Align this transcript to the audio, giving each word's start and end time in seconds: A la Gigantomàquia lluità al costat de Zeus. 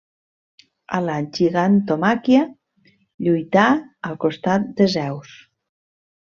A 0.99 1.01
la 1.07 1.17
Gigantomàquia 1.39 2.41
lluità 3.27 3.69
al 4.11 4.21
costat 4.27 4.69
de 4.83 4.93
Zeus. 4.99 5.39